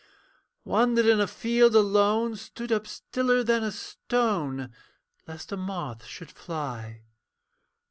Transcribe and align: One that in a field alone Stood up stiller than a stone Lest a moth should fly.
One 0.63 0.95
that 0.95 1.05
in 1.05 1.19
a 1.19 1.27
field 1.27 1.75
alone 1.75 2.35
Stood 2.35 2.71
up 2.71 2.87
stiller 2.87 3.43
than 3.43 3.61
a 3.63 3.71
stone 3.71 4.73
Lest 5.27 5.51
a 5.51 5.57
moth 5.57 6.05
should 6.05 6.31
fly. 6.31 7.03